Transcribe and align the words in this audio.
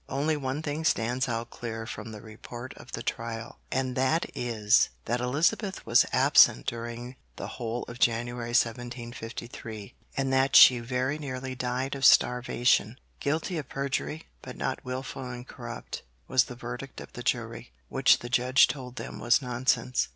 Only 0.09 0.35
one 0.35 0.63
thing 0.63 0.83
stands 0.83 1.29
out 1.29 1.51
clear 1.51 1.85
from 1.85 2.11
the 2.11 2.21
report 2.23 2.73
of 2.73 2.93
the 2.93 3.03
trial, 3.03 3.59
and 3.71 3.95
that 3.95 4.25
is, 4.33 4.89
that 5.05 5.19
Elizabeth 5.21 5.85
was 5.85 6.07
absent 6.11 6.65
during 6.65 7.17
the 7.35 7.45
whole 7.61 7.83
of 7.83 7.99
January 7.99 8.49
1753, 8.55 9.93
and 10.17 10.33
that 10.33 10.55
she 10.55 10.79
very 10.79 11.19
nearly 11.19 11.53
died 11.53 11.93
of 11.93 12.03
starvation. 12.03 12.97
'Guilty 13.19 13.59
of 13.59 13.69
perjury, 13.69 14.23
but 14.41 14.57
not 14.57 14.83
wilful 14.83 15.29
and 15.29 15.47
corrupt,' 15.47 16.01
was 16.27 16.45
the 16.45 16.55
verdict 16.55 16.99
of 16.99 17.13
the 17.13 17.21
jury, 17.21 17.71
which 17.87 18.17
the 18.17 18.29
judge 18.29 18.65
told 18.65 18.95
them 18.95 19.19
was 19.19 19.39
nonsense. 19.39 20.07